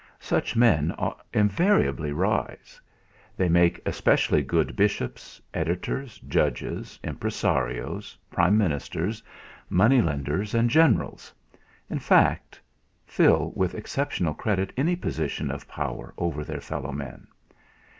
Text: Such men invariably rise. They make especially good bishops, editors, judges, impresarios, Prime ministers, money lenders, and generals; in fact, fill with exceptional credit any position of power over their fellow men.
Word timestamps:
Such 0.19 0.55
men 0.55 0.95
invariably 1.31 2.11
rise. 2.11 2.81
They 3.37 3.47
make 3.49 3.79
especially 3.85 4.41
good 4.41 4.75
bishops, 4.75 5.39
editors, 5.53 6.17
judges, 6.27 6.97
impresarios, 7.03 8.17
Prime 8.31 8.57
ministers, 8.57 9.21
money 9.69 10.01
lenders, 10.01 10.55
and 10.55 10.71
generals; 10.71 11.31
in 11.87 11.99
fact, 11.99 12.59
fill 13.05 13.53
with 13.55 13.75
exceptional 13.75 14.33
credit 14.33 14.73
any 14.75 14.95
position 14.95 15.51
of 15.51 15.67
power 15.67 16.15
over 16.17 16.43
their 16.43 16.61
fellow 16.61 16.91
men. 16.91 17.27